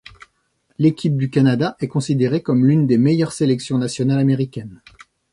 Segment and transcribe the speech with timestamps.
[0.79, 4.81] L'équipe du Canada est considérée comme l'une des meilleures sélections nationales américaines.